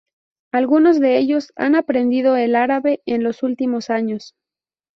Algunos 0.51 0.99
de 0.99 1.19
ellos 1.19 1.53
han 1.55 1.75
aprendido 1.75 2.35
el 2.35 2.55
árabe 2.55 3.03
en 3.05 3.21
los 3.23 3.43
últimos 3.43 3.91
años. 3.91 4.33